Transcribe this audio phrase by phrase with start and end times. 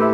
[0.00, 0.08] 欢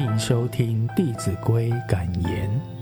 [0.00, 2.73] 迎收听《弟子规》感言。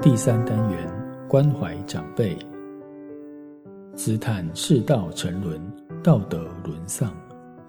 [0.00, 0.88] 第三单元：
[1.28, 2.38] 关怀长辈。
[3.96, 5.60] 自叹世道沉沦，
[6.04, 7.12] 道德沦丧，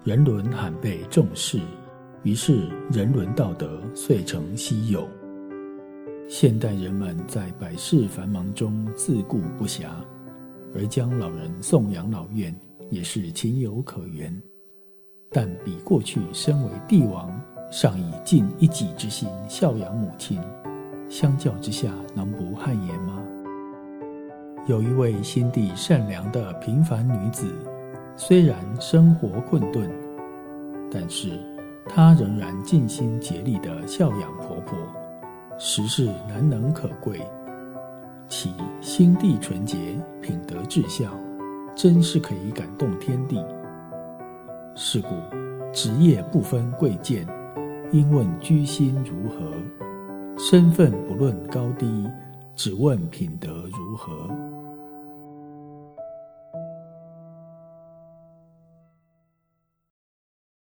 [0.04, 1.58] 人伦罕被重视，
[2.22, 5.08] 于是人伦道德遂成稀有。
[6.28, 9.88] 现代人们在百事繁忙中自顾不暇，
[10.72, 12.54] 而将老人送养老院
[12.90, 14.32] 也是情有可原。
[15.32, 17.28] 但比过去身为帝王，
[17.72, 20.40] 尚以尽一己之心孝养母亲，
[21.10, 23.20] 相较之下，能不汗颜吗？
[24.68, 27.52] 有一位心地善良的平凡女子，
[28.14, 29.90] 虽然生活困顿，
[30.88, 31.30] 但是
[31.84, 34.78] 她仍然尽心竭力地孝养婆婆，
[35.58, 37.20] 实是难能可贵。
[38.28, 39.76] 其心地纯洁，
[40.22, 41.10] 品德至孝，
[41.74, 43.44] 真是可以感动天地。
[44.76, 45.08] 是故
[45.72, 47.26] 职业不分贵贱，
[47.90, 49.44] 应问居心如何；
[50.42, 51.86] 身份不论高低，
[52.56, 54.10] 只问品德如何。